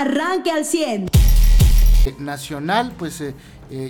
[0.00, 1.10] arranque al 100.
[2.18, 3.22] Nacional, pues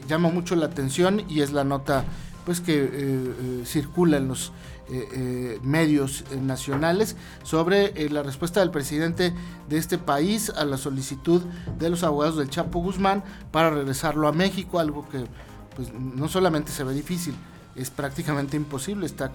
[0.09, 2.05] llama mucho la atención y es la nota
[2.45, 4.53] pues que circula en los
[5.63, 9.33] medios nacionales sobre la respuesta del presidente
[9.69, 11.43] de este país a la solicitud
[11.79, 13.23] de los abogados del Chapo Guzmán
[13.53, 15.25] para regresarlo a México, algo que
[15.77, 17.37] pues no solamente se ve difícil,
[17.77, 19.31] es prácticamente imposible, está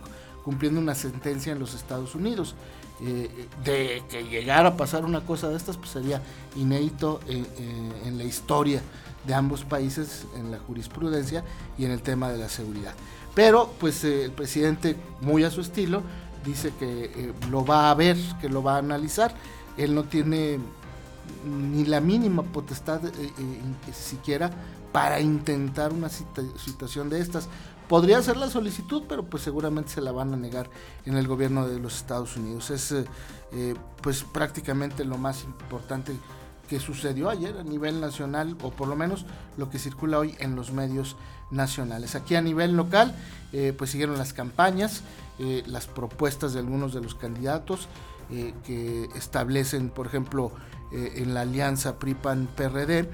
[0.46, 2.56] cumpliendo una sentencia en los Estados Unidos.
[3.02, 6.22] Eh, de que llegara a pasar una cosa de estas, pues sería
[6.56, 8.82] inédito eh, eh, en la historia
[9.28, 11.44] de ambos países, en la jurisprudencia
[11.78, 12.94] y en el tema de la seguridad.
[13.34, 16.04] Pero, pues el presidente, muy a su estilo,
[16.46, 19.36] dice que lo va a ver, que lo va a analizar.
[19.76, 20.60] Él no tiene
[21.46, 23.02] ni la mínima potestad
[23.92, 24.52] siquiera
[24.94, 27.50] para intentar una situación de estas.
[27.88, 30.70] Podría hacer la solicitud, pero pues seguramente se la van a negar
[31.06, 32.72] en el gobierno de los Estados Unidos.
[32.72, 33.06] Es eh,
[33.54, 36.14] eh, pues prácticamente lo más importante
[36.68, 40.56] que sucedió ayer a nivel nacional, o por lo menos lo que circula hoy en
[40.56, 41.16] los medios
[41.52, 42.16] nacionales.
[42.16, 43.16] Aquí a nivel local,
[43.54, 45.04] eh, pues siguieron las campañas,
[45.38, 47.90] las propuestas de algunos de los candidatos
[48.64, 50.54] que establecen, por ejemplo,
[50.94, 53.10] en la alianza PRI-PAN-PRD,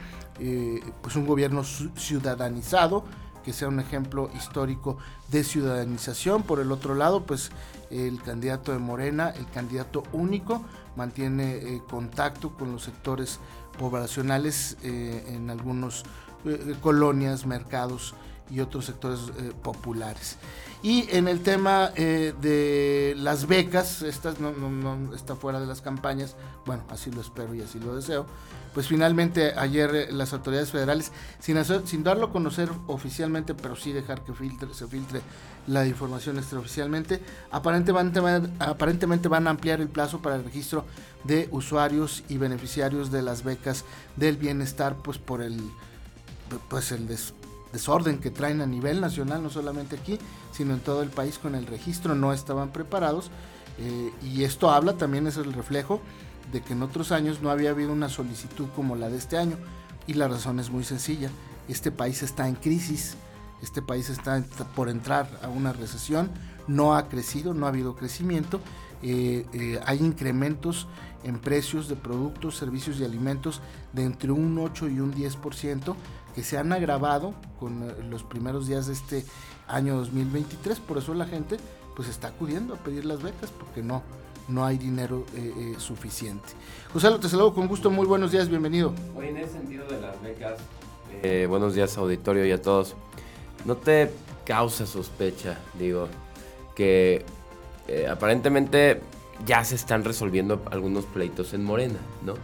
[1.02, 3.06] pues un gobierno ciudadanizado,
[3.44, 4.98] que sea un ejemplo histórico
[5.30, 6.44] de ciudadanización.
[6.44, 7.52] Por el otro lado, pues
[7.90, 10.64] el candidato de Morena, el candidato único,
[10.96, 13.40] mantiene eh, contacto con los sectores
[13.78, 16.04] poblacionales eh, en algunas
[16.46, 18.14] eh, colonias, mercados
[18.52, 19.20] y otros sectores
[19.64, 20.38] populares.
[20.84, 26.36] Y en el tema de las becas, estas no, no, está fuera de las campañas,
[26.66, 28.26] bueno, así lo espero y así lo deseo,
[28.74, 33.92] pues finalmente ayer eh, las autoridades federales, sin, sin darlo a conocer oficialmente, pero sí
[33.92, 35.22] dejar que filtre, se filtre
[35.68, 40.86] la información extraoficialmente, aparentemente van, aparentemente van a ampliar el plazo para el registro
[41.24, 43.84] de usuarios y beneficiarios de las becas
[44.16, 45.60] del bienestar, pues por el,
[46.70, 47.08] pues el
[47.72, 50.20] desorden que traen a nivel nacional, no solamente aquí,
[50.52, 53.32] sino en todo el país con el registro, no estaban preparados.
[53.78, 56.02] Eh, y esto habla también, es el reflejo
[56.52, 59.58] de que en otros años no había habido una solicitud como la de este año.
[60.08, 61.30] Y la razón es muy sencilla.
[61.68, 63.16] Este país está en crisis,
[63.62, 64.44] este país está
[64.76, 66.32] por entrar a una recesión,
[66.68, 68.60] no ha crecido, no ha habido crecimiento,
[69.04, 70.88] eh, eh, hay incrementos
[71.24, 73.62] en precios de productos, servicios y alimentos
[73.94, 75.96] de entre un 8 y un 10%
[76.34, 79.26] que se han agravado con eh, los primeros días de este
[79.68, 81.58] año 2023, por eso la gente
[81.96, 84.02] pues está acudiendo a pedir las becas porque no,
[84.48, 86.50] no hay dinero eh, eh, suficiente.
[86.94, 88.94] José, te saludo con gusto, muy buenos días, bienvenido.
[89.16, 90.60] Hoy en ese sentido de las becas,
[91.24, 92.96] eh, buenos días auditorio y a todos.
[93.66, 94.12] ¿No te
[94.46, 96.08] causa sospecha, digo,
[96.76, 97.26] que
[98.10, 99.02] aparentemente
[99.46, 102.36] ya se están resolviendo algunos pleitos en Morena, ¿no?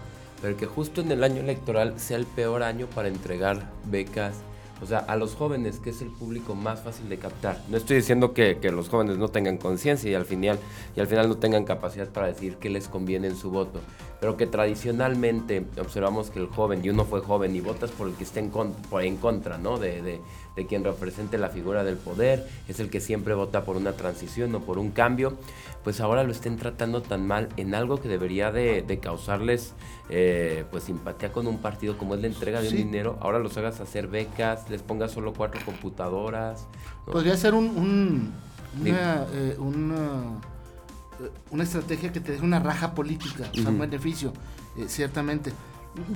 [0.42, 4.36] Pero que justo en el año electoral sea el peor año para entregar becas
[4.81, 7.59] o sea, a los jóvenes, que es el público más fácil de captar.
[7.68, 10.59] No estoy diciendo que, los jóvenes no tengan conciencia y al final
[10.96, 13.80] y al final no tengan capacidad para decir qué les conviene en su voto,
[14.19, 18.16] pero que tradicionalmente observamos que el joven, y uno fue joven y votas por el
[18.16, 18.51] que esté en,
[19.01, 19.78] en contra, ¿no?
[19.78, 20.22] De,
[20.57, 24.53] de quien represente la figura del poder, es el que siempre vota por una transición
[24.56, 25.38] o por un cambio,
[25.83, 29.73] pues ahora lo estén tratando tan mal en algo que debería de, causarles
[30.09, 33.56] eh, pues simpatía con un partido como es la entrega de un dinero, ahora los
[33.56, 36.67] hagas hacer becas, les pongas solo cuatro computadoras.
[37.06, 38.33] Podría ser un,
[38.83, 40.39] eh, una,
[41.51, 44.33] una, estrategia que te deje una raja política, o sea, un beneficio,
[44.78, 45.51] eh, ciertamente.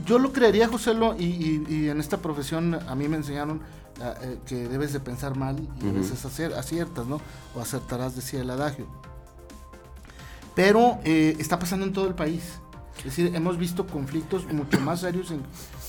[0.06, 3.62] Yo lo creería, José, y, y en esta profesión a mí me enseñaron
[4.00, 7.22] eh, que debes de pensar mal y a veces aciertas, ¿no?
[7.56, 8.88] O acertarás, decía el adagio.
[10.56, 12.42] Pero eh, está pasando en todo el país.
[12.98, 15.32] Es decir, hemos visto conflictos mucho más serios,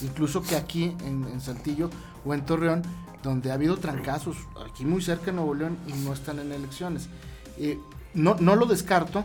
[0.03, 1.91] incluso que aquí en, Saltillo
[2.25, 2.83] o en Torreón,
[3.23, 4.37] donde ha habido trancazos,
[4.71, 7.09] aquí muy cerca de Nuevo León y no están en elecciones.
[7.57, 7.79] Eh,
[8.15, 9.25] no, no lo descarto,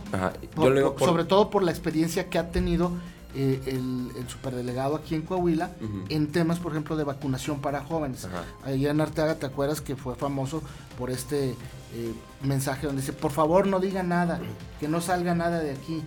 [0.98, 2.92] sobre todo por la experiencia que ha tenido
[3.34, 5.70] eh, el, superdelegado aquí en Coahuila
[6.08, 8.26] en temas, por ejemplo, de vacunación para jóvenes.
[8.64, 10.62] Allá en Arteaga, ¿te acuerdas que fue famoso
[10.98, 14.40] por este eh, mensaje donde dice, por favor no diga nada,
[14.80, 16.02] que no salga nada de aquí,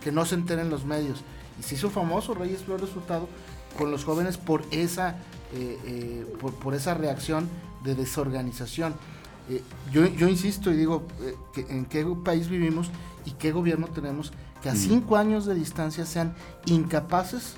[0.00, 1.22] que, no se enteren los medios?
[1.58, 3.28] Y se hizo famoso Reyes Flores Resultado
[3.76, 5.16] con los jóvenes por esa,
[5.54, 6.26] eh,
[6.62, 7.48] por, esa reacción
[7.82, 8.94] de desorganización.
[9.92, 11.06] Yo, yo insisto y digo,
[11.52, 12.90] que ¿en qué país vivimos
[13.24, 14.32] y qué gobierno tenemos
[14.62, 16.34] que a cinco años de distancia sean
[16.66, 17.56] incapaces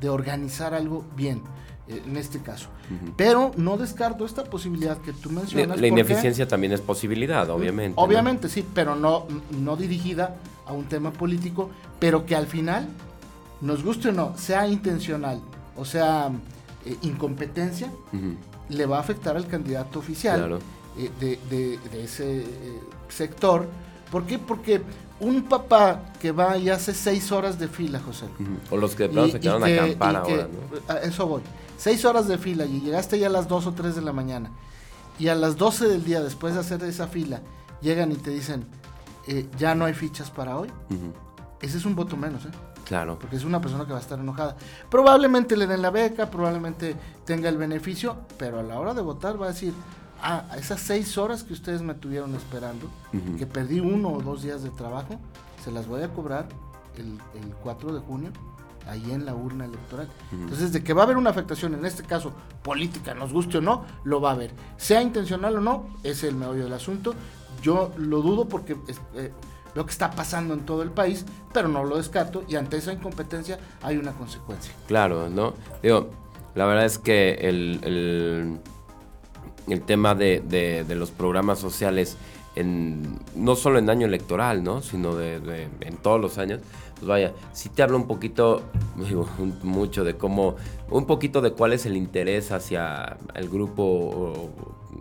[0.00, 1.40] de organizar algo bien,
[1.88, 2.68] eh, en este caso.
[3.16, 5.80] Pero no descarto esta posibilidad que tú mencionas.
[5.80, 7.94] La, ineficiencia también es posibilidad, obviamente.
[7.98, 9.26] Obviamente, sí, pero no,
[9.58, 10.36] no dirigida
[10.66, 12.88] a un tema político, pero que al final
[13.62, 15.40] nos guste o no, sea intencional
[15.76, 16.30] o sea
[16.84, 17.90] eh, incompetencia,
[18.68, 20.60] le va a afectar al candidato oficial
[20.98, 21.10] eh,
[21.50, 23.68] de, ese eh, sector.
[24.10, 24.38] ¿Por qué?
[24.38, 24.82] Porque
[25.20, 28.26] un papá que va y hace seis horas de fila, José.
[28.70, 30.48] O los que de se quedaron a acampar ahora,
[30.88, 31.42] A eso voy.
[31.78, 34.50] Seis horas de fila y llegaste ya a las dos o tres de la mañana.
[35.18, 37.40] Y a las doce del día, después de hacer esa fila,
[37.80, 38.66] llegan y te dicen,
[39.58, 40.68] ya no hay fichas para hoy.
[41.60, 42.50] Ese es un voto menos, ¿eh?
[42.84, 43.18] Claro.
[43.18, 44.56] Porque es una persona que va a estar enojada.
[44.90, 46.94] Probablemente le den la beca, probablemente
[47.24, 49.72] tenga el beneficio, pero a la hora de votar va a decir,
[50.24, 52.88] ah, esas seis horas que ustedes me tuvieron esperando,
[53.38, 55.20] que perdí uno o dos días de trabajo,
[55.62, 56.48] se las voy a cobrar
[56.96, 57.18] el,
[57.62, 58.30] 4 de junio
[58.88, 60.08] ahí en la urna electoral.
[60.32, 62.32] Entonces, de que va a haber una afectación, en este caso
[62.62, 64.50] política, nos guste o no, lo va a haber.
[64.76, 67.14] Sea intencional o no, es el meollo del asunto.
[67.62, 68.76] Yo lo dudo porque...
[69.14, 69.32] Eh,
[69.74, 72.92] lo que está pasando en todo el país, pero no lo descarto y ante esa
[72.92, 74.72] incompetencia hay una consecuencia.
[74.86, 75.54] Claro, ¿no?
[75.82, 76.10] Digo,
[76.54, 78.60] la verdad es que el, el,
[79.84, 82.16] tema de, los programas sociales,
[82.56, 84.82] en, no solo en año electoral, ¿no?
[84.82, 86.60] Sino de, en todos los años,
[86.94, 88.62] pues vaya, sí te habla un poquito,
[89.62, 90.56] mucho de cómo,
[90.90, 94.50] un poquito de cuál es el interés hacia el grupo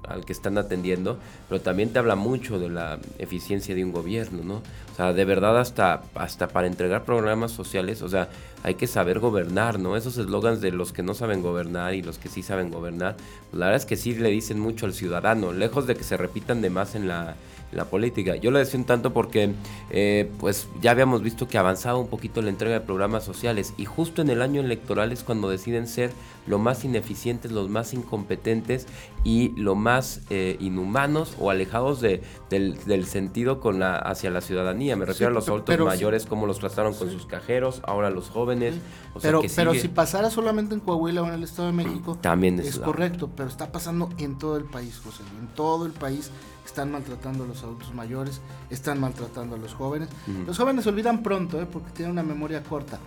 [0.08, 1.18] al que están atendiendo,
[1.50, 4.56] pero también te habla mucho de la eficiencia de un gobierno, ¿no?
[4.56, 8.30] O sea, de verdad hasta, hasta para entregar programas sociales, o sea,
[8.64, 9.98] hay que saber gobernar, ¿no?
[9.98, 13.16] Esos eslogans de los que no saben gobernar y los que sí saben gobernar,
[13.50, 16.18] pues la verdad es que sí le dicen mucho al ciudadano, lejos de que se
[16.18, 17.36] repitan de más en la,
[17.74, 18.36] la política.
[18.36, 19.54] Yo lo decía un tanto porque
[19.90, 23.86] eh, pues ya habíamos visto que avanzaba un poquito la entrega de programas sociales y
[23.86, 26.12] justo en el año electoral es cuando deciden ser
[26.48, 28.88] lo más ineficientes, los más incompetentes
[29.24, 34.96] y lo más eh, inhumanos o alejados de, del, sentido con la, hacia la ciudadanía.
[34.96, 38.76] Me refiero a los adultos mayores, cómo los trataron con sus cajeros, ahora los jóvenes.
[39.22, 42.80] Pero, pero si pasara solamente en Coahuila o en el Estado de México, también es,
[42.80, 46.32] correcto, pero está pasando en todo el país, José, en todo el país
[46.66, 50.10] están maltratando a los adultos mayores, están maltratando a los jóvenes.
[50.48, 51.68] Los jóvenes se olvidan pronto, ¿eh?
[51.72, 53.00] porque tienen una memoria corta.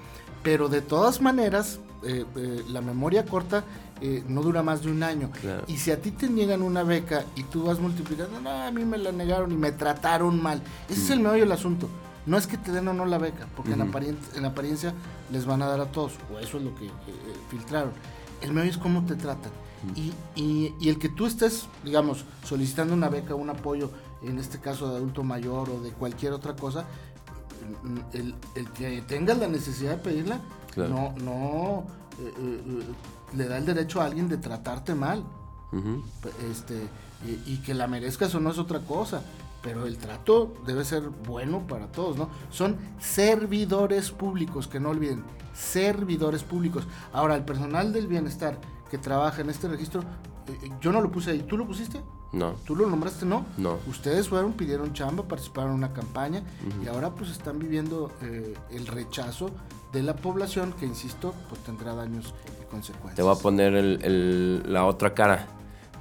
[0.43, 3.65] Pero de todas maneras, eh, eh, la memoria corta
[4.29, 5.31] no dura más de un año.
[5.67, 8.85] Y si a ti te niegan una beca y tú vas multiplicando, no, a mí
[8.85, 10.63] me la negaron y me trataron mal.
[10.89, 11.89] Ese es el meollo del asunto.
[12.27, 14.95] No es que te den o no la beca, porque en, apariencia, en apariencia
[15.31, 16.91] les van a dar a todos, o eso es lo que
[17.51, 17.93] filtraron.
[18.41, 19.53] El meollo es cómo te tratan.
[19.95, 23.91] Y, y, el que tú estés, digamos, solicitando una beca, un apoyo,
[24.23, 26.87] en este caso de adulto mayor o de cualquier otra cosa,
[28.13, 30.41] el, el que tenga la necesidad de pedirla,
[30.77, 31.85] no, no
[32.19, 35.25] eh, eh, eh, le da el derecho a alguien de tratarte mal.
[36.51, 36.89] este,
[37.27, 39.23] y, y, que la merezcas o no es otra cosa.
[39.67, 42.29] Pero el trato debe ser bueno para todos, ¿no?
[42.51, 46.87] Son servidores públicos, que no olviden, servidores públicos.
[47.13, 50.03] Ahora, el personal del bienestar que trabaja en este registro,
[50.47, 51.43] eh, eh, yo no lo puse ahí.
[51.43, 52.01] ¿Tú lo pusiste?
[52.31, 52.53] No.
[52.65, 53.27] ¿Tú lo nombraste?
[53.27, 53.45] No.
[53.57, 53.79] No.
[53.89, 56.45] Ustedes fueron, pidieron chamba, participaron en una campaña
[56.81, 59.51] y ahora pues están viviendo eh, el rechazo
[59.93, 63.17] de la población que, insisto, pues tendrá daños y consecuencias.
[63.17, 65.49] Te voy a poner el, la otra cara.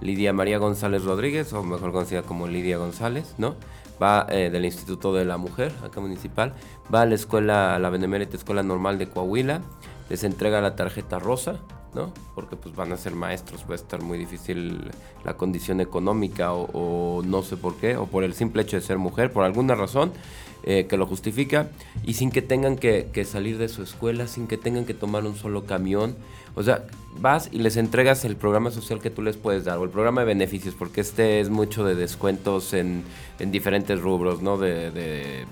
[0.02, 3.56] Lidia María González Rodríguez, o mejor conocida como Lidia González, ¿no?
[4.02, 6.54] Va del Instituto de la Mujer, acá municipal,
[6.94, 9.62] va a la escuela, a la Benemérita Escuela Normal de Coahuila,
[10.10, 11.60] les entrega la tarjeta rosa,
[11.96, 12.14] ¿no?
[12.36, 14.92] Porque pues van a ser maestros, va a estar muy difícil
[15.24, 18.98] la condición económica o, no sé por qué, o por el simple hecho de ser
[18.98, 20.12] mujer, por alguna razón
[20.64, 21.70] eh, que lo justifica,
[22.04, 25.36] y sin que tengan que, salir de su escuela, sin que tengan que tomar un
[25.36, 26.16] solo camión.
[26.56, 26.86] O sea,
[27.20, 30.22] vas y les entregas el programa social que tú les puedes dar, o el programa
[30.22, 33.04] de beneficios, porque este es mucho de descuentos en,
[33.40, 34.58] diferentes rubros, ¿no?
[34.58, 35.46] De, de,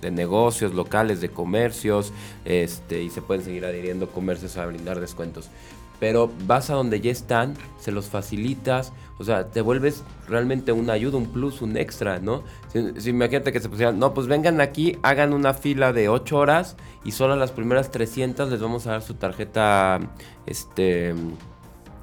[0.00, 2.12] de, negocios locales, de comercios,
[2.44, 5.50] este, y se pueden seguir adhiriendo comercios a brindar descuentos
[5.98, 10.92] pero vas a donde ya están, se los facilitas, o sea, te vuelves realmente una
[10.92, 12.42] ayuda, un plus, un extra, ¿no?
[12.74, 17.12] Imagínate que se pusieran, no, pues vengan aquí, hagan una fila de 8 horas y
[17.12, 20.00] solo a las primeras 300 les vamos a dar su tarjeta,
[20.44, 21.14] este,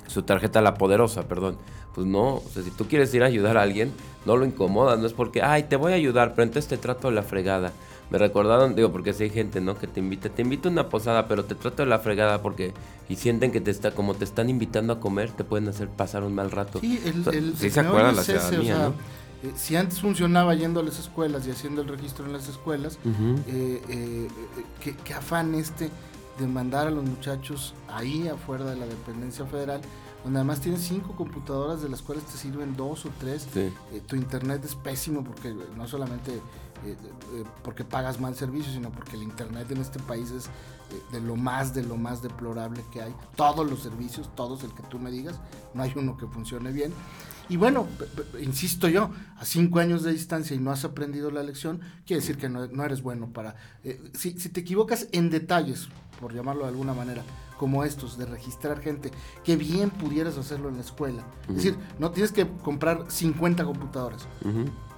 [0.07, 1.57] su tarjeta La Poderosa, perdón.
[1.93, 3.91] Pues no, o sea, si tú quieres ir a ayudar a alguien,
[4.25, 7.09] no lo incomodas, no es porque, ay, te voy a ayudar, pero entonces te trato
[7.09, 7.71] de la fregada.
[8.09, 9.77] Me recordaron, digo, porque si hay gente, ¿no?
[9.77, 12.73] Que te invita, te invito a una posada, pero te trato de la fregada porque
[13.09, 16.23] y sienten que te está, como te están invitando a comer, te pueden hacer pasar
[16.23, 16.79] un mal rato.
[16.79, 18.91] Sí, el, se acuerda la ciudadanía,
[19.43, 22.97] eh, si antes funcionaba yendo a las escuelas y haciendo el registro en las escuelas,
[23.47, 24.27] eh, eh,
[25.03, 25.89] ¿qué, afán este
[26.39, 29.81] de mandar a los muchachos ahí afuera de la dependencia federal,
[30.23, 33.47] donde además tienes cinco computadoras de las cuales te sirven dos o tres.
[34.07, 36.39] tu internet es pésimo porque no solamente
[36.85, 36.95] eh,
[37.35, 40.49] eh, porque pagas mal servicio, sino porque el Internet en este país es
[41.11, 43.15] de lo más, de lo más deplorable que hay.
[43.35, 45.39] Todos los servicios, todos el que tú me digas,
[45.73, 46.93] no hay uno que funcione bien.
[47.49, 47.87] Y bueno,
[48.41, 52.37] insisto yo, a cinco años de distancia y no has aprendido la lección, quiere decir
[52.37, 53.55] que no, eres bueno para...
[54.13, 55.89] si, si te equivocas en detalles,
[56.21, 57.23] por llamarlo de alguna manera,
[57.57, 59.11] como estos, de registrar gente,
[59.43, 61.23] que bien pudieras hacerlo en la escuela.
[61.47, 64.27] Es decir, no tienes que comprar 50 computadoras.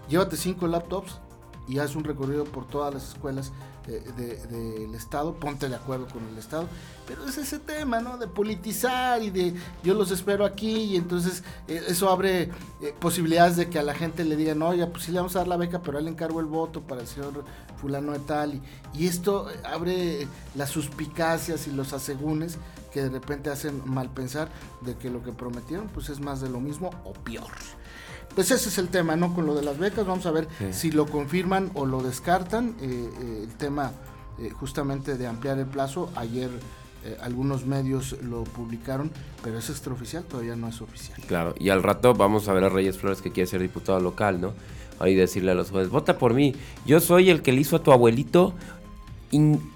[0.09, 1.19] Llévate 5 laptops
[1.67, 3.51] y haz un recorrido por todas las escuelas
[3.85, 6.67] del Estado, ponte de acuerdo con el Estado,
[7.07, 8.17] pero es ese tema, ¿no?
[8.17, 9.53] De politizar y de
[9.83, 12.49] yo los espero aquí y entonces eh, eso abre
[12.81, 15.39] eh, posibilidades de que a la gente le digan, oye, pues sí le vamos a
[15.39, 17.43] dar la beca, pero él encargo el voto para el señor
[17.79, 18.61] fulano de tal,
[18.93, 22.57] y, esto abre las suspicacias y los asegúnes
[22.91, 24.49] que de repente hacen mal pensar
[24.81, 27.51] de que lo que prometieron pues es más de lo mismo o peor.
[28.35, 29.33] Pues ese es el tema, ¿no?
[29.33, 32.75] Con lo de las becas, vamos a ver si lo confirman o lo descartan.
[32.81, 33.93] Eh, eh, el tema
[34.37, 36.49] eh, justamente de ampliar el plazo, ayer
[37.21, 39.11] algunos medios lo publicaron,
[39.43, 41.21] pero es extraoficial, todavía no es oficial.
[41.27, 44.41] Claro, y al rato vamos a ver a Reyes Flores que quiere ser diputado local,
[44.41, 44.53] ¿no?
[44.99, 47.83] ahí decirle a los jueces, vota por mí, yo soy el que le hizo a
[47.83, 48.53] tu abuelito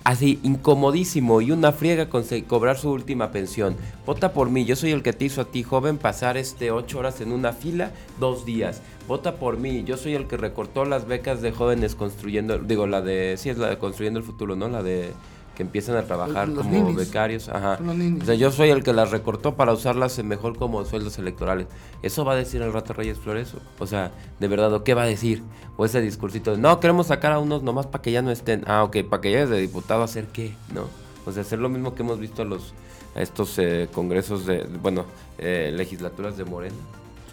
[0.03, 3.75] así incomodísimo y una friega con cobrar su última pensión.
[4.05, 6.99] Vota por mí, yo soy el que te hizo a ti joven pasar este ocho
[6.99, 8.81] horas en una fila dos días.
[9.07, 13.01] Vota por mí, yo soy el que recortó las becas de jóvenes construyendo, digo la
[13.01, 14.67] de, sí es la de construyendo el futuro, ¿no?
[14.67, 15.13] La de
[15.59, 17.49] que empiezan a trabajar como becarios.
[17.49, 17.77] Ajá.
[18.21, 21.67] O sea, yo soy el que las recortó para usarlas mejor como sueldos electorales.
[22.01, 23.53] ¿Eso va a decir el rato Reyes Flores?
[23.77, 25.43] O sea, de verdad, ¿o qué va a decir?
[25.75, 28.63] O ese discursito de, no, queremos sacar a unos nomás para que ya no estén.
[28.67, 30.53] Ah, ok, para que llegues de diputado, ¿hacer qué?
[30.73, 30.85] ¿No?
[31.25, 32.73] O sea, hacer lo mismo que hemos visto a los
[33.13, 35.03] a estos eh, congresos de, bueno,
[35.39, 36.75] eh, legislaturas de Morena.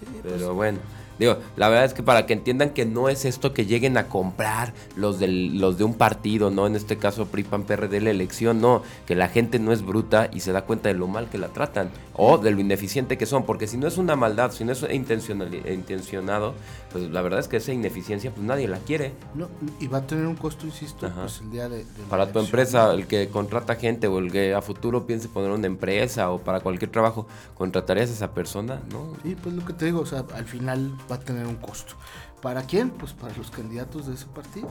[0.01, 0.81] Sí, pues Pero bueno.
[1.19, 4.09] Digo, la verdad es que para que entiendan que no es esto que lleguen a
[4.09, 6.67] comprar los, del, los de un partido, ¿no?
[6.67, 8.83] En este caso PRI, PAN, PRD, la elección, no.
[9.07, 11.49] Que la gente no es bruta y se da cuenta de lo mal que la
[11.49, 13.45] tratan o de lo ineficiente que son.
[13.45, 16.55] Porque si no es una maldad, si no es intencionado,
[16.93, 19.13] pues la verdad es que esa ineficiencia, pues nadie la quiere.
[19.35, 19.49] No,
[19.81, 21.85] y va a tener un costo, insisto, pues el día de...
[22.09, 25.67] para tu empresa, el que contrata gente o el que a futuro piense poner una
[25.67, 28.81] empresa o para cualquier trabajo, ¿contratarías a esa persona?
[28.91, 29.15] ¿No?
[29.23, 31.95] Sí, pues lo que te digo, o sea, al final va a tener un costo.
[32.43, 32.91] ¿Para quién?
[32.91, 34.69] Pues para los candidatos de ese partido,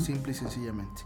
[0.00, 1.02] simple y sencillamente.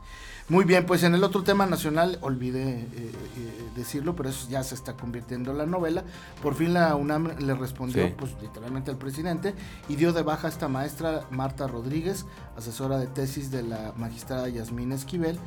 [0.49, 4.65] Muy bien, pues en el otro tema nacional, olvidé eh, eh, decirlo, pero eso ya
[4.65, 6.05] se está convirtiendo en la novela.
[6.43, 9.55] Por fin la UNAM le respondió, pues literalmente al presidente,
[9.91, 12.25] y dio de baja a esta maestra Marta Rodríguez,
[12.57, 15.39] asesora de tesis de la magistrada Yasmín Esquivel,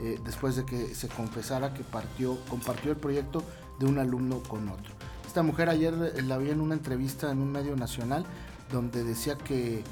[0.00, 3.44] eh, después de que se confesara que partió, compartió el proyecto
[3.78, 4.92] de un alumno con otro.
[5.24, 8.26] Esta mujer ayer la vi en una entrevista en un medio nacional
[8.70, 9.82] donde decía que,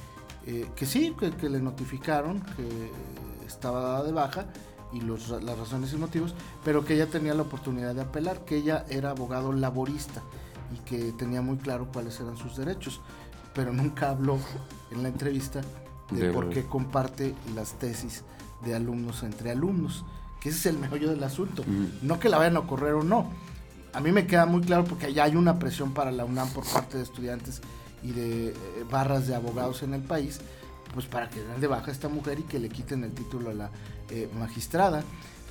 [0.46, 2.90] eh, que sí, que, le notificaron que
[3.46, 4.46] estaba de baja
[4.92, 8.56] y los, las razones y motivos, pero que ella tenía la oportunidad de apelar, que
[8.56, 10.22] ella era abogado laborista
[10.74, 13.00] y que tenía muy claro cuáles eran sus derechos,
[13.54, 14.38] pero nunca habló
[14.90, 15.60] en la entrevista
[16.10, 18.22] de, por qué comparte las tesis
[18.64, 20.04] de alumnos entre alumnos,
[20.40, 21.64] que ese es el meollo del asunto,
[22.02, 23.30] no que la vayan a correr o no.
[23.92, 26.64] A mí me queda muy claro porque allá hay una presión para la UNAM por
[26.64, 27.62] parte de estudiantes
[28.06, 28.54] y de eh,
[28.90, 30.40] barras de abogados en el país,
[30.94, 33.50] pues para que den de baja a esta mujer y que le quiten el título
[33.50, 33.70] a la
[34.10, 35.02] eh, magistrada.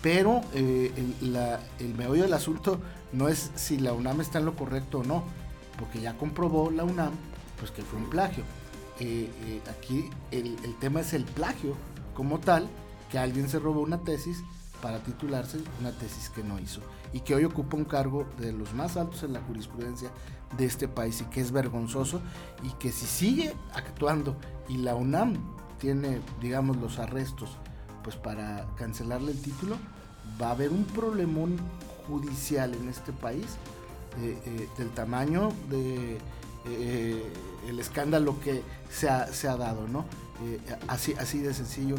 [0.02, 1.36] Pero eh, el,
[1.80, 2.80] el, meollo del asunto
[3.12, 5.24] no es si la UNAM está en lo correcto o no,
[5.80, 7.14] porque ya comprobó la UNAM
[7.60, 8.44] pues que fue un plagio.
[9.70, 11.76] aquí el tema es el plagio
[12.14, 12.68] como tal,
[13.10, 14.44] que alguien se robó una tesis
[14.82, 16.82] para titularse una tesis que no hizo
[17.16, 20.10] y que hoy ocupa un cargo de los más altos en la jurisprudencia
[20.58, 22.20] de este país y que es vergonzoso
[22.62, 24.36] y que si sigue actuando
[24.68, 25.38] y la UNAM
[25.80, 27.52] tiene, digamos, los arrestos
[28.04, 29.78] pues para cancelarle el título,
[30.42, 31.58] va a haber un problemón
[32.06, 33.46] judicial en este país
[34.22, 36.18] eh, eh, del tamaño de
[36.66, 37.34] eh,
[37.66, 40.04] el escándalo que se ha, se ha dado, ¿no?
[40.90, 41.96] así, así de sencillo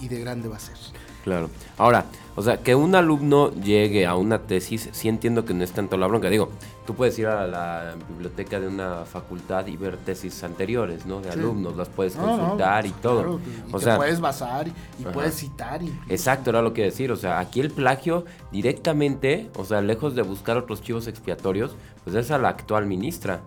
[0.00, 0.76] y de grande va a ser.
[1.24, 1.50] Claro.
[1.78, 5.72] Ahora, o sea, que un alumno llegue a una tesis, sí entiendo que no es
[5.72, 6.30] tanto la bronca.
[6.30, 6.48] Digo,
[6.86, 11.20] tú puedes ir a la biblioteca de una facultad y ver tesis anteriores, ¿no?
[11.20, 13.38] De alumnos, las puedes consultar y todo.
[13.38, 15.80] y o sea, puedes basar y, puedes citar.
[16.08, 17.12] Exacto, era lo que decir.
[17.12, 22.16] O sea, aquí el plagio directamente, o sea, lejos de buscar otros chivos expiatorios, pues
[22.16, 23.40] es a la actual ministra.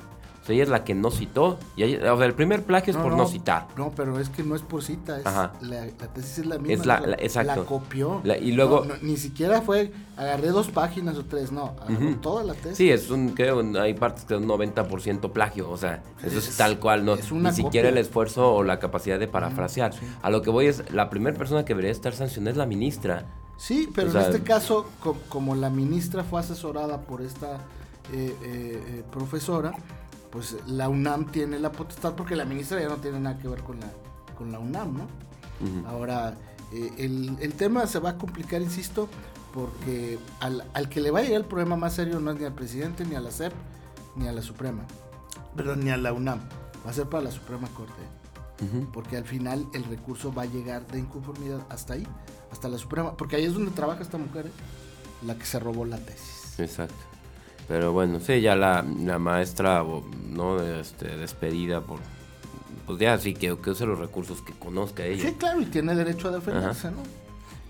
[0.46, 1.58] O O sea, ella es la que no citó.
[1.76, 3.66] Y ella- o sea, el primer plagio es por no, citar.
[3.78, 5.54] No, pero es que no es por cita, es Ajá.
[5.62, 6.74] la, la tesis es la misma.
[6.74, 7.62] Es la- exacto.
[7.62, 8.22] La copió.
[8.40, 12.16] Y luego- ni siquiera fue, agarré dos páginas o tres, no, agarró Ujú.
[12.18, 12.78] toda la tesis.
[12.78, 16.48] Sí, es un, creo, hay partes que es un 90% plagio, o sea, eso es,
[16.50, 18.00] Es- tal cual, no, es una ni siquiera copia.
[18.00, 19.94] el esfuerzo o la capacidad de parafrasear.
[19.94, 20.06] sí.
[20.22, 23.26] A lo que voy es, la primera persona que debería estar sancionada es la ministra.
[23.58, 27.62] Sí, pero O sea, en este caso, co- como la ministra fue asesorada por esta
[28.14, 29.72] eh, eh, eh, profesora,
[30.36, 33.64] pues la UNAM tiene la potestad, porque la ministra ya no tiene nada que ver
[33.64, 33.88] con la,
[34.38, 35.08] con la UNAM, ¿no?
[35.88, 36.36] Ahora,
[36.74, 39.08] eh, el, el tema se va a complicar, insisto,
[39.54, 42.44] porque al, al que le va a llegar el problema más serio no es ni
[42.44, 43.54] al presidente, ni a la CEP,
[44.18, 44.84] ni a la Suprema,
[45.56, 46.42] perdón, ni a la UNAM,
[46.86, 47.94] va a ser para la Suprema Corte,
[48.92, 52.06] porque al final el recurso va a llegar de inconformidad hasta ahí,
[52.52, 55.26] hasta la Suprema, porque ahí es donde trabaja esta mujer, ¿eh?
[55.26, 56.60] la que se robó la tesis.
[56.60, 57.15] Exacto.
[57.68, 59.84] Pero bueno, sí, ya la, la maestra,
[60.30, 60.62] ¿no?
[60.62, 62.00] Este, despedida por...
[62.86, 65.30] Pues ya sí, que, que use los recursos que conozca ella.
[65.30, 66.98] Sí, claro, y tiene derecho a defenderse, ¿no?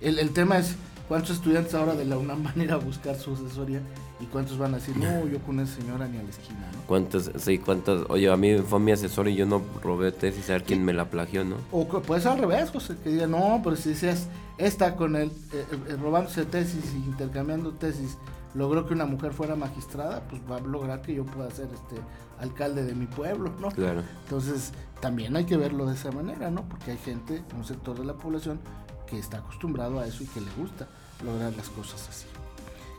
[0.01, 0.75] El, el tema es
[1.07, 3.81] cuántos estudiantes ahora de la UNAM van a ir a buscar su asesoría
[4.19, 6.81] y cuántos van a decir, no, yo con esa señora ni a la esquina, ¿no?
[6.87, 8.01] ¿Cuántas, sí, cuántas?
[8.09, 10.93] Oye, a mí fue mi asesor y yo no robé tesis, a ver quién me
[10.93, 11.57] la plagió, ¿no?
[11.71, 11.85] O
[12.19, 15.97] ser al revés, José, que diga, no, pero si decías, esta con él, eh, eh,
[16.01, 18.17] robándose tesis y intercambiando tesis,
[18.55, 22.01] logró que una mujer fuera magistrada, pues va a lograr que yo pueda ser este
[22.39, 23.69] alcalde de mi pueblo, ¿no?
[23.69, 24.01] Claro.
[24.23, 24.71] Entonces,
[25.01, 26.63] también hay que verlo de esa manera, ¿no?
[26.67, 28.59] Porque hay gente, un sector de la población,
[29.07, 30.87] que está acostumbrado a eso y que le gusta
[31.23, 32.25] lograr las cosas así.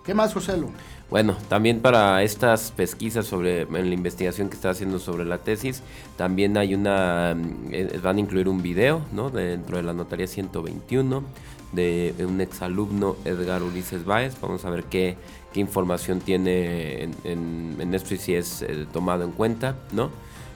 [0.04, 0.70] ¿Qué más, José Lu?
[1.10, 5.82] Bueno, también para estas pesquisas sobre en la investigación que está haciendo sobre la tesis,
[6.16, 7.36] también hay una
[7.72, 9.30] eh, van a incluir un video, ¿no?
[9.30, 11.24] Dentro de la notaría 121
[11.72, 14.40] de, de un exalumno Edgar Ulises Báez.
[14.40, 15.16] Vamos a ver qué,
[15.52, 20.10] qué información tiene en, en- en y si es eh, tomado en cuenta, ¿no?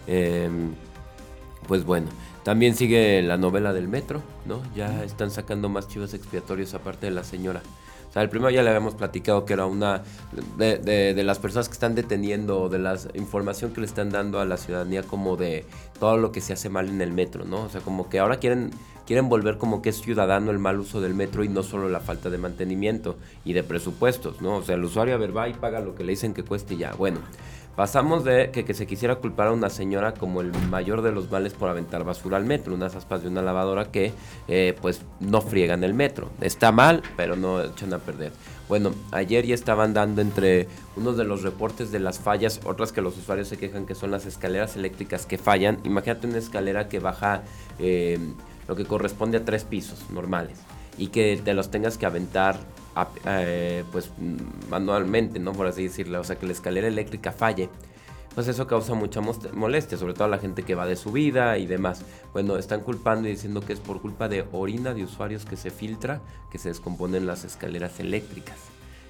[0.07, 0.75] Em,
[1.69, 2.09] pues bueno,
[2.43, 4.63] también sigue la novela del metro, ¿no?
[4.75, 7.63] Ya están sacando más chivos expiatorios aparte de la señora.
[8.11, 10.02] O sea, el primero ya le habíamos platicado que era una
[10.59, 14.40] de, de- de las personas que están deteniendo, de la información que le están dando
[14.40, 15.64] a la ciudadanía como de
[16.00, 17.62] todo lo que se hace mal en el metro, ¿no?
[17.62, 18.71] O sea, como que ahora quieren,
[19.07, 22.00] quieren volver como que es ciudadano el mal uso del metro y no solo la
[22.00, 24.57] falta de mantenimiento y de presupuestos, ¿no?
[24.57, 26.75] O sea, el usuario a ver va y paga lo que le dicen que cueste
[26.75, 26.93] y ya.
[26.95, 27.21] Bueno,
[27.77, 31.54] Pasamos de que, se quisiera culpar a una señora como el mayor de los males
[31.54, 34.13] por aventar basura al metro, unas aspas de una lavadora que
[34.49, 36.28] eh, pues no friegan el metro.
[36.41, 38.33] Está mal, pero no echan a perder.
[38.69, 43.00] Bueno, ayer ya estaban dando entre unos de los reportes de las fallas, otras que
[43.00, 45.78] los usuarios se quejan que son las escaleras eléctricas que fallan.
[45.85, 47.43] Imagínate una escalera que baja
[47.78, 48.19] eh,
[48.69, 50.59] lo que corresponde a tres pisos normales
[50.99, 52.59] y que te los tengas que aventar
[52.95, 54.11] a- eh, pues
[54.69, 55.53] manualmente, ¿no?
[55.53, 57.69] Por así decirlo, o sea, que la escalera eléctrica falle,
[58.35, 59.21] pues eso causa mucha
[59.53, 62.03] molestia, sobre todo a la gente que va de subida y demás.
[62.33, 65.71] Bueno, están culpando y diciendo que es por culpa de orina de usuarios que se
[65.71, 68.57] filtra, que se descomponen las escaleras eléctricas.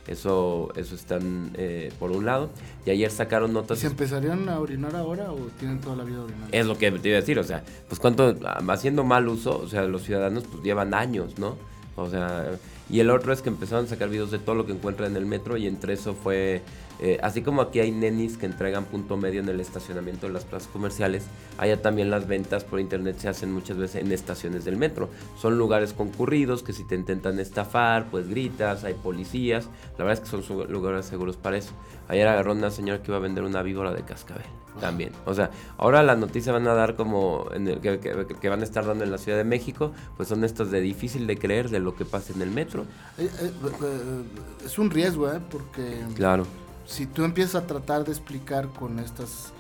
[0.07, 2.49] Eso, eso están eh, por un lado.
[2.87, 3.79] Y ayer sacaron ¿Y notas...
[3.79, 6.49] se empezarían a orinar ahora o tienen toda la vida orinando?
[6.51, 8.35] Es lo que te iba a decir, o sea, pues cuánto,
[8.69, 11.57] haciendo mal uso, o sea, los ciudadanos pues llevan años, ¿no?
[11.97, 12.47] O sea,
[12.91, 15.17] y el otro es que empezaron a sacar videos de todo lo que encuentran en
[15.17, 16.63] el metro y entre eso fue,
[17.01, 20.45] eh, así como aquí hay nenis que entregan punto medio en el estacionamiento de las
[20.45, 21.25] plazas comerciales,
[21.59, 25.09] allá también las ventas por internet se hacen muchas veces en estaciones del metro.
[25.41, 29.67] Son lugares concurridos que si te intentan estafar, pues gritas, hay policías,
[29.99, 31.73] la verdad es que son lugares seguros para eso.
[32.09, 34.45] Ayer agarró una señora que iba a vender una víbora de cascabel
[34.81, 35.13] también.
[35.27, 39.05] O sea, ahora la noticia van a dar como que- que van a estar dando
[39.05, 42.05] en la Ciudad de México, pues son estas de difícil de creer de lo que
[42.05, 42.80] pasa en el metro.
[43.19, 44.23] Eh, eh, eh,
[44.67, 45.41] es un riesgo, ¿eh?
[45.51, 46.47] Porque Claro.
[46.87, 49.53] si tú empiezas a tratar de explicar con estas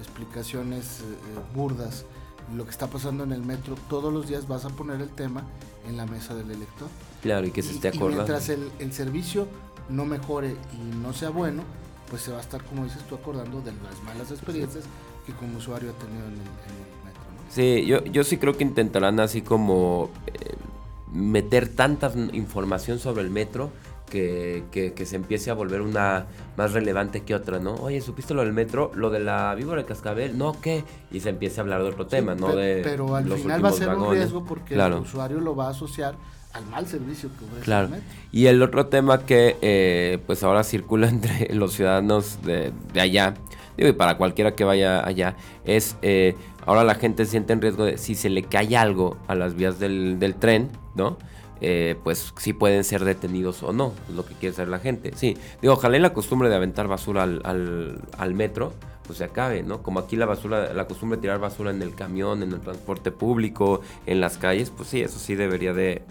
[0.00, 1.00] explicaciones
[1.54, 2.04] burdas
[2.54, 5.42] lo que está pasando en el metro, todos los días vas a poner el tema
[5.88, 6.88] en la mesa del elector.
[7.22, 8.16] Claro, y que se Y- esté y acordando.
[8.24, 9.48] mientras el, el servicio
[9.88, 11.62] no mejore y no sea bueno,
[12.10, 14.84] pues se va a estar, como dices tú, acordando de las malas experiencias
[15.24, 17.22] que como usuario ha tenido en el, en el metro.
[17.34, 17.50] ¿no?
[17.50, 20.54] Sí, yo, yo sí creo que intentarán así como eh,
[21.14, 23.70] meter tanta información sobre el metro
[24.10, 27.74] que, que- que se empiece a volver una más relevante que otra, ¿no?
[27.76, 28.90] Oye, ¿supiste lo del metro?
[28.94, 30.60] Lo de la víbora de cascabel, ¿no?
[30.60, 30.84] ¿Qué?
[31.10, 32.54] Y se empiece a hablar de otro tema, Sí, ¿no?
[32.54, 34.96] de pero al los final va a ser un riesgo porque Claro.
[34.98, 36.16] el usuario lo va a asociar
[36.52, 37.86] al mal servicio que ofrece Claro.
[37.86, 38.06] el metro.
[38.30, 43.34] Y el otro tema que eh, pues ahora circula entre los ciudadanos de, de allá,
[43.76, 47.84] digo, y para cualquiera que vaya allá, es eh, ahora la gente siente en riesgo
[47.84, 51.16] de si se le cae algo a las vías del, tren, ¿no?
[51.60, 55.12] eh, pues sí pueden ser detenidos o no, es lo que quiere saber la gente.
[55.14, 58.72] Sí, digo, ojalá la costumbre de aventar basura al, al, metro,
[59.06, 59.82] pues se acabe, ¿no?
[59.82, 63.12] Como aquí la basura, la costumbre de tirar basura en el camión, en el transporte
[63.12, 66.02] público, en las calles, pues sí, eso sí debería de,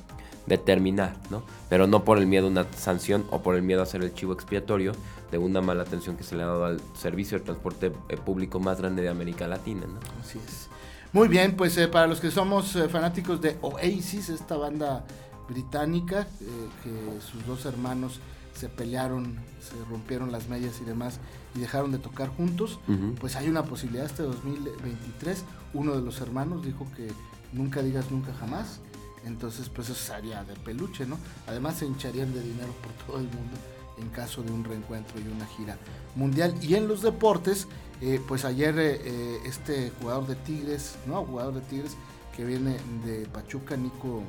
[0.45, 1.43] de terminar, ¿no?
[1.69, 4.13] Pero no por el miedo a una sanción o por el miedo a ser el
[4.13, 4.93] chivo expiatorio
[5.31, 8.59] de una mala atención que se le ha dado al servicio de transporte eh, público
[8.59, 9.99] más grande de América Latina, ¿no?
[10.21, 10.69] Así es.
[11.11, 15.05] Muy bien, pues eh, para los que somos fanáticos de Oasis, esta banda
[15.47, 18.19] británica, eh, que sus dos hermanos
[18.53, 21.19] se pelearon, se rompieron las medias y demás
[21.55, 22.79] y dejaron de tocar juntos,
[23.19, 25.43] pues hay una posibilidad este 2023.
[25.73, 27.07] Uno de los hermanos dijo que
[27.51, 28.79] nunca digas nunca jamás,
[29.25, 31.17] entonces pues eso sería de peluche, ¿no?
[31.47, 33.57] Además se hincharían de dinero por todo el mundo
[33.97, 35.77] en caso de un reencuentro y una gira
[36.15, 36.55] mundial.
[36.61, 37.67] Y en los deportes,
[38.01, 41.95] eh, pues ayer eh, este jugador de Tigres, no, jugador de Tigres
[42.35, 44.23] que viene de Pachuca, Nico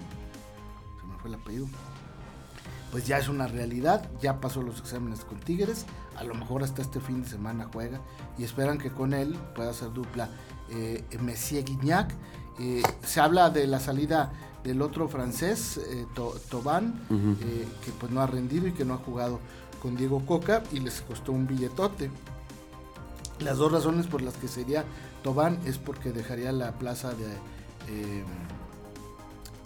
[1.24, 1.66] el apellido,
[2.90, 6.82] pues ya es una realidad, ya pasó los exámenes con Tigres, a lo mejor hasta
[6.82, 8.00] este fin de semana juega
[8.38, 10.28] y esperan que con él pueda hacer dupla
[10.70, 12.14] eh, Messier Guignac.
[12.60, 14.32] Eh, se habla de la salida
[14.64, 16.06] del otro francés, eh,
[16.50, 19.38] Tobán, eh, que pues no ha rendido y que no ha jugado
[19.82, 22.10] con Diego Coca y les costó un billetote.
[23.40, 24.84] Las dos razones por las que sería
[25.22, 28.24] Tobán es porque dejaría la plaza de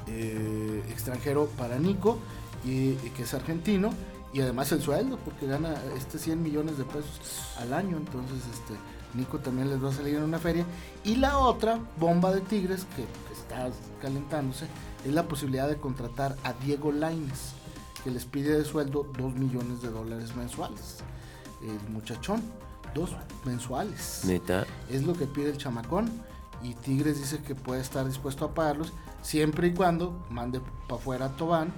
[0.06, 2.18] eh, extranjero para Nico,
[2.64, 3.90] y, que es argentino,
[4.32, 7.20] y además el sueldo, porque gana este 100 millones de pesos
[7.58, 8.74] al año, entonces este
[9.14, 10.64] Nico también les va a salir en una feria.
[11.04, 13.04] Y la otra bomba de Tigres, que,
[13.48, 14.66] está calentándose,
[15.04, 17.52] es la posibilidad de contratar a Diego Laines,
[18.04, 20.98] que les pide de sueldo 2 millones de dólares mensuales.
[21.62, 22.42] El muchachón,
[22.94, 23.10] dos
[23.44, 24.22] mensuales.
[24.90, 26.10] Es lo que pide el chamacón
[26.62, 31.26] y Tigres dice que puede estar dispuesto a pagarlos siempre y cuando mande para afuera
[31.26, 31.72] a Tobán,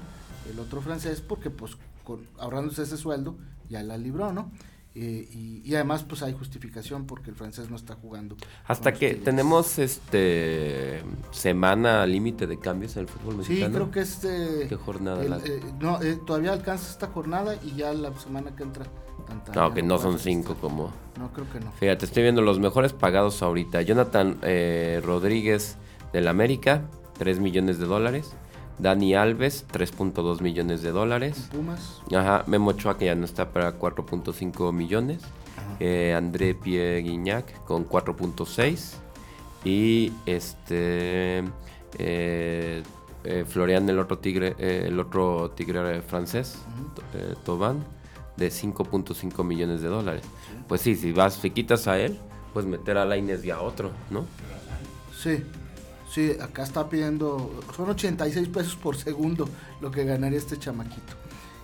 [0.51, 3.37] el otro francés, porque pues con, ahorrándose ese sueldo
[3.69, 4.51] ya la libró, ¿no?
[4.95, 5.29] Eh,
[5.65, 8.37] y, además pues hay justificación porque el francés no está jugando.
[8.67, 13.67] Hasta que tenemos este semana límite de cambios en el fútbol mexicano.
[13.67, 14.67] Sí, creo que este...
[14.69, 15.39] ¿Qué jornada?
[15.45, 18.87] Eh, no, eh, todavía alcanza esta jornada y ya la semana que entra
[19.55, 20.93] no, que no son cinco como...
[21.17, 21.71] No, creo que no.
[21.73, 23.83] Fíjate, estoy viendo los mejores pagados ahorita.
[23.83, 24.41] Jonathan
[25.05, 25.77] Rodríguez
[26.13, 26.83] del América,
[27.19, 28.33] 3 millones de dólares.
[28.81, 31.49] Dani Alves, 3.2 millones de dólares.
[31.53, 32.01] Pumas.
[32.15, 35.23] Ajá, Memo Ochoa, que ya no está para 4.5 millones.
[35.79, 38.95] Eh, André Pierre Guignac con 4.6.
[39.65, 41.45] Y este...
[41.99, 42.83] Eh,
[43.23, 46.57] eh, Florian, el otro tigre, el otro tigre francés,
[47.45, 47.85] Tobán
[48.37, 50.23] de 5.5 millones de dólares.
[50.67, 52.19] Pues sí, si vas, si quitas a él,
[52.55, 54.25] pues meter a Laines y a otro, ¿no?
[55.15, 55.45] Sí,
[56.11, 59.49] sí, acá está pidiendo, son 86 pesos por segundo
[59.81, 61.15] lo que ganaría este chamaquito.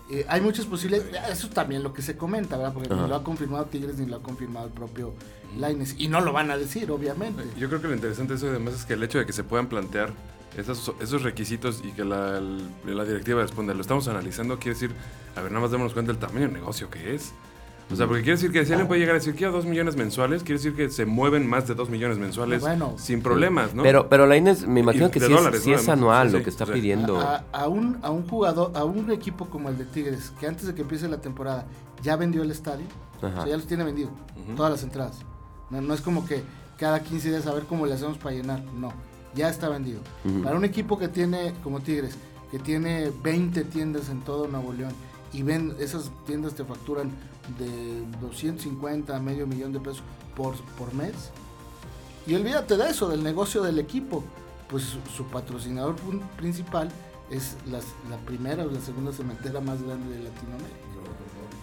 [0.08, 2.72] Eh, hay muchas posibilidades, eso también lo que se comenta, ¿verdad?
[2.72, 5.14] Porque ni lo ha confirmado Tigres ni lo ha confirmado el propio
[5.58, 5.96] Laines.
[5.98, 7.42] Y no lo van a decir, obviamente.
[7.58, 9.42] Yo creo que lo interesante de eso además es que el hecho de que se
[9.42, 10.12] puedan plantear
[10.56, 14.92] esos, esos requisitos y que la, la, directiva responda, lo estamos analizando, quiere decir,
[15.34, 17.32] a ver, nada más démonos cuenta del tamaño del negocio que es.
[17.90, 19.64] O sea, porque quiere decir que si alguien puede llegar a decir que a 2
[19.64, 22.64] millones mensuales, quiere decir que se mueven más de 2 millones mensuales
[22.96, 23.82] sin problemas, ¿no?
[23.82, 27.20] Pero, pero la Inés, me imagino que sí, es, anual lo que está pidiendo.
[27.20, 30.74] A, un, a un jugador, a un equipo como el de Tigres, que antes de
[30.74, 31.66] que empiece la temporada
[32.02, 34.10] ya vendió el estadio, o sea, ya los tiene vendido,
[34.56, 35.20] todas las entradas.
[35.70, 36.42] No, no es como que
[36.78, 38.92] cada 15 días a ver cómo le hacemos para llenar, no
[39.36, 40.00] ya está vendido.
[40.42, 42.16] Para un equipo que tiene, como Tigres,
[42.50, 44.92] que tiene 20 tiendas en todo Nuevo León
[45.36, 47.10] y ven, esas tiendas te facturan
[47.58, 50.02] de 250 a medio millón de pesos
[50.34, 51.30] por, por mes.
[52.26, 54.24] Y olvídate de eso, del negocio del equipo.
[54.68, 55.94] Pues su, patrocinador
[56.38, 56.88] principal
[57.30, 60.86] es la primera o la segunda cementera más grande de Latinoamérica.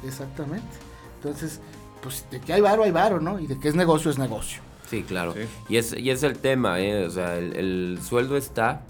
[0.05, 0.67] Exactamente.
[1.15, 1.59] Entonces,
[2.03, 3.39] pues de que hay varo, hay varo, ¿no?
[3.39, 4.61] Y de que es negocio, es negocio.
[4.87, 5.33] Sí, claro.
[5.67, 7.07] Y, es, y es el tema, ¿eh?
[7.07, 8.83] O sea, el, sueldo está,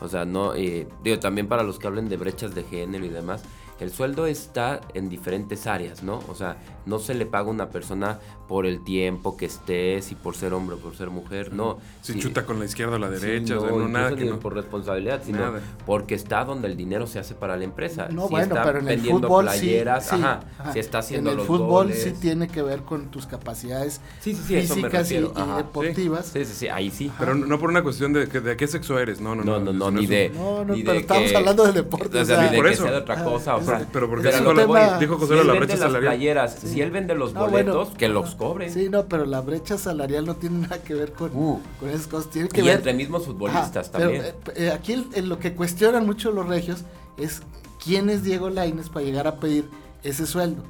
[0.00, 3.08] o sea, no, eh, digo, también para los que hablen de brechas de género y
[3.08, 3.42] demás,
[3.80, 6.22] el sueldo está en diferentes áreas, ¿no?
[6.28, 10.14] O sea, no se le paga a una persona por el tiempo que estés y
[10.14, 11.78] por ser hombre o por ser mujer, no.
[12.00, 15.54] Si chuta con la izquierda o la derecha, o no, nada que por responsabilidad, sino
[15.84, 18.08] porque está donde el dinero se hace para la empresa.
[18.08, 20.40] No, bueno, pero en el fútbol playeras, sí, ajá,
[20.72, 25.20] si está haciendo En el fútbol sí tiene que ver con tus capacidades físicas y,
[25.56, 26.26] deportivas.
[26.26, 27.10] Sí, sí, sí, ahí sí.
[27.18, 29.58] Pero no por una cuestión de, de qué sexo eres, no, no, no.
[29.58, 30.30] No, no, ni de...
[30.30, 32.20] No, no, pero estamos hablando del deporte.
[32.20, 33.86] O sea, ni de que sea de otra cosa, o sea...
[33.92, 34.32] Pero porque
[35.00, 36.48] dijo José la brecha salarial.
[36.48, 38.70] Si él vende los boletos, que los cobre.
[38.70, 41.60] Sí, no, pero la brecha salarial no tiene nada que ver con, uh.
[41.78, 42.30] con esas cosas.
[42.30, 42.76] Tiene que y ver...
[42.76, 44.24] entre mismos futbolistas también.
[44.24, 46.84] Eh, eh, aquí en lo que cuestionan mucho los regios
[47.18, 47.42] es
[47.82, 49.68] quién es Diego Laines para llegar a pedir
[50.02, 50.62] ese sueldo.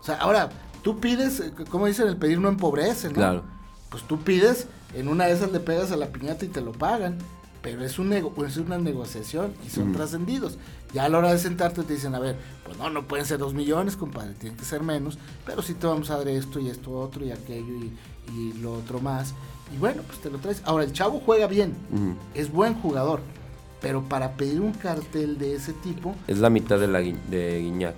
[0.00, 0.50] O sea, ahora,
[0.82, 3.14] tú pides, eh, como dicen, el pedir no empobrece, ¿no?
[3.14, 3.42] Claro.
[3.88, 6.72] Pues tú pides, en una de esas le pegas a la piñata y te lo
[6.72, 7.18] pagan.
[7.64, 9.92] Pero es, un nego- es una negociación y son Ujú.
[9.94, 10.58] trascendidos.
[10.92, 13.38] Ya a la hora de sentarte te dicen, a ver, pues no, no pueden ser
[13.38, 16.68] dos millones, compadre, tienen que ser menos, pero sí te vamos a dar esto y
[16.68, 17.90] esto otro y aquello y,
[18.32, 19.32] y lo otro más.
[19.74, 20.60] Y bueno, pues te lo traes.
[20.66, 22.14] Ahora, el chavo juega bien, Ujú.
[22.34, 23.20] es buen jugador,
[23.80, 27.60] pero para pedir un cartel de ese tipo, Es la mitad de, la, Gui- de
[27.60, 27.94] Guiñac.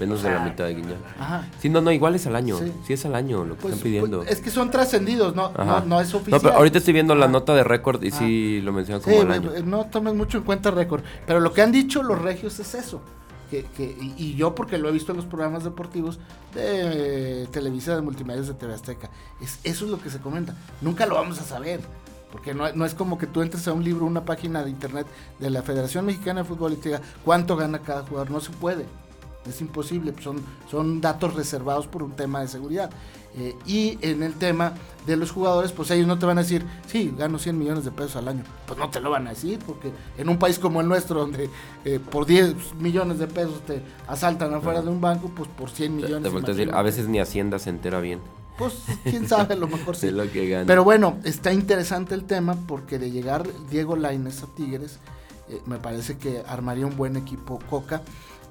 [0.00, 0.96] Menos de la mitad de Guiñac.
[1.18, 1.48] ajá.
[1.60, 2.58] Sí, no, no, igual es al año.
[2.58, 2.72] Sí.
[2.86, 4.18] Sí, es al año lo que Pues, están pidiendo.
[4.18, 5.84] pues, es que son trascendidos, no, no, Ajá.
[5.86, 6.38] no es oficial.
[6.38, 8.16] No, pero ahorita estoy viendo la nota de récord y Ah.
[8.18, 9.66] sí lo mencionan Sí, como al güey, año.
[9.66, 11.02] no tomes mucho en cuenta récord.
[11.26, 13.00] Pero lo que han dicho los regios es eso.
[13.50, 16.18] Que, que- y, y yo porque lo he visto en los programas deportivos
[16.54, 19.10] de eh, Televisa, de Multimedios de TV Azteca.
[19.42, 20.54] Es, eso es lo que se comenta.
[20.80, 21.80] Nunca lo vamos a saber.
[22.30, 25.06] Porque no, no es como que tú entres a un libro, una página de internet
[25.38, 28.30] de la Federación Mexicana de Fútbol y te diga cuánto gana cada jugador.
[28.30, 28.86] No se puede.
[29.48, 30.12] Es imposible.
[30.12, 30.36] pues Son,
[30.70, 32.90] son datos reservados por un tema de seguridad.
[33.34, 34.74] Eh, y en el tema
[35.06, 37.90] de los jugadores, pues ellos no te van a decir, sí, gano 100 millones de
[37.90, 38.44] pesos al año.
[38.66, 41.48] Pues no te lo van a decir, porque en un país como el nuestro, donde
[41.86, 45.96] eh, por 10 millones de pesos te asaltan afuera de un banco, pues por 100
[45.96, 46.22] Te, millones.
[46.22, 46.82] te a decir, a imagínate.
[46.84, 48.20] veces ni Hacienda se entera bien
[48.58, 50.06] Pues quién sabe, a lo mejor sí.
[50.08, 50.66] de lo que gana.
[50.66, 54.98] Pero bueno, está interesante el tema porque de llegar Diego Lainez a Tigres,
[55.48, 58.02] eh, me parece que armaría un buen equipo Coca.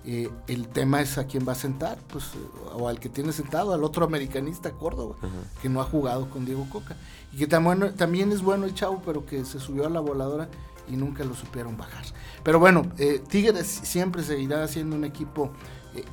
[0.04, 2.38] Eh, el tema es a quién va a sentar, pues, eh,
[2.74, 5.16] o al que tiene sentado, al otro americanista Córdoba,
[5.62, 6.96] que no ha jugado con Diego Coca.
[7.32, 10.50] Y que bueno- también es bueno el chavo, pero que se subió a la voladora
[10.90, 12.04] y nunca lo supieron bajar.
[12.44, 15.52] Pero bueno, eh, Tigres siempre seguirá siendo un equipo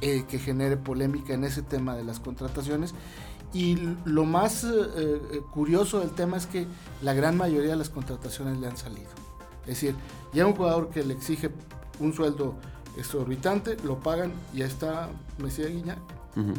[0.00, 2.94] eh, que genere polémica en ese tema de las contrataciones.
[3.54, 4.66] Y lo más
[5.52, 6.66] curioso del tema es que
[7.00, 9.08] la gran mayoría de las contrataciones le han salido.
[9.62, 9.94] Es decir,
[10.34, 11.50] llega un jugador que le exige
[12.00, 12.54] un sueldo
[12.98, 15.08] exorbitante, lo pagan y ahí está
[15.38, 15.98] Messi Guiñac.
[16.36, 16.52] Ujú.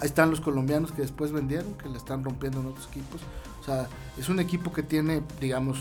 [0.00, 3.20] Ahí están los colombianos que después vendieron, que le están rompiendo en otros equipos.
[3.60, 5.78] O sea, es un equipo que tiene, digamos,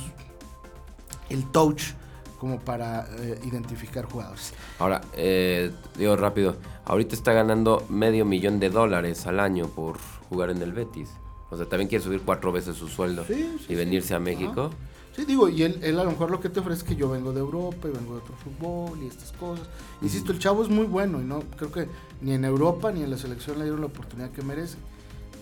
[1.29, 1.91] el touch
[2.39, 4.53] como para eh, identificar jugadores.
[4.79, 6.55] Ahora, eh, digo rápido,
[6.85, 9.97] ahorita está ganando medio millón de dólares al año por
[10.29, 11.09] jugar en el Betis.
[11.49, 13.75] O sea, también quiere subir cuatro veces su sueldo Sí, sí, y sí.
[13.75, 14.71] venirse a México.
[15.15, 17.09] Sí, digo, y él, él a lo mejor lo que te ofrece es que yo
[17.09, 19.65] vengo de Europa y vengo de otro fútbol y estas cosas.
[20.01, 21.87] Insisto, el chavo es muy bueno y no creo que
[22.19, 24.75] ni en Europa ni en la selección le dieron la oportunidad que merece.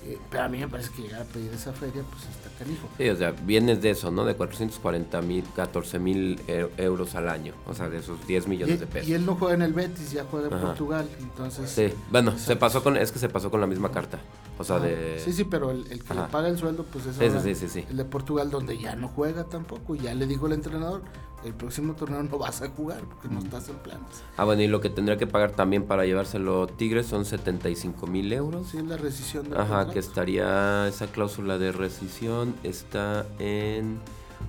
[0.05, 2.87] Eh, pero a mí me parece que llegar a pedir esa feria, pues está canijo.
[2.97, 4.25] Sí, o sea, vienes de eso, ¿no?
[4.25, 7.53] De 440 mil, 14 mil e- euros al año.
[7.67, 9.09] O sea, de esos 10 Y, millones de pesos.
[9.09, 10.65] y él no juega en el Betis, ya juega en Ajá.
[10.67, 11.69] Portugal, entonces...
[11.69, 14.19] Sí, bueno, se pasó con, es que se pasó con la misma carta.
[14.57, 15.19] O sea, Ah, de...
[15.23, 17.41] Sí, sí, pero el, el que le paga el sueldo, pues es Sí, sí, ahora
[17.41, 17.85] sí, sí, sí.
[17.89, 19.95] el de Portugal, donde ya no juega tampoco.
[19.95, 21.01] Ya le dijo el entrenador,
[21.43, 24.23] el próximo torneo no vas a jugar porque no estás en planes.
[24.37, 28.31] Ah, bueno, y lo que tendría que pagar también para llevárselo Tigres son 75 mil
[28.31, 28.67] euros.
[28.69, 29.91] Sí, la rescisión del Ajá, contrato.
[29.93, 33.99] que estaría, esa cláusula de rescisión está en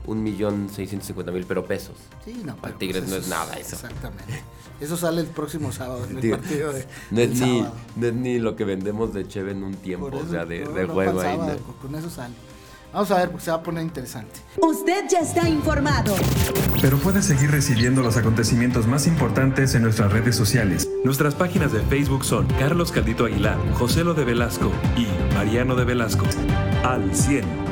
[0.06, 1.96] un millón seiscientos mil, pero pesos.
[2.24, 3.76] Sí, no, pero, Tigres no es eso nada eso.
[3.76, 4.42] Exactamente.
[4.80, 6.86] Eso sale el próximo sábado en el Digo, partido de.
[7.10, 7.74] No es, ni, sábado.
[7.96, 10.44] no es ni lo que vendemos de Cheve en un tiempo, Por o eso, sea,
[10.44, 11.58] de, no, de no, juego para ahí.
[11.80, 12.34] Con eso sale.
[12.92, 14.40] Vamos a ver, porque se va a poner interesante.
[14.60, 16.14] Usted ya está informado.
[16.80, 20.88] Pero puedes seguir recibiendo los acontecimientos más importantes en nuestras redes sociales.
[21.02, 25.84] Nuestras páginas de Facebook son Carlos Caldito Aguilar, José Lo de Velasco y Mariano de
[25.84, 26.24] Velasco.
[26.84, 27.63] Al 100.